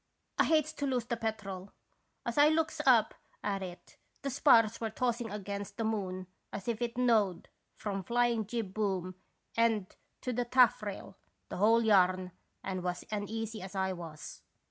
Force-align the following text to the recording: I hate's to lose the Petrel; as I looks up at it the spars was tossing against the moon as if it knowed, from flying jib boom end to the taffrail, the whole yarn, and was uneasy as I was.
I 0.39 0.45
hate's 0.45 0.73
to 0.73 0.87
lose 0.87 1.05
the 1.05 1.15
Petrel; 1.15 1.73
as 2.25 2.35
I 2.39 2.49
looks 2.49 2.81
up 2.87 3.13
at 3.43 3.61
it 3.61 3.97
the 4.23 4.31
spars 4.31 4.81
was 4.81 4.93
tossing 4.95 5.29
against 5.29 5.77
the 5.77 5.83
moon 5.83 6.25
as 6.51 6.67
if 6.67 6.81
it 6.81 6.97
knowed, 6.97 7.49
from 7.75 8.01
flying 8.03 8.47
jib 8.47 8.73
boom 8.73 9.13
end 9.55 9.97
to 10.21 10.33
the 10.33 10.45
taffrail, 10.45 11.17
the 11.49 11.57
whole 11.57 11.83
yarn, 11.83 12.31
and 12.63 12.81
was 12.81 13.05
uneasy 13.11 13.61
as 13.61 13.75
I 13.75 13.93
was. 13.93 14.41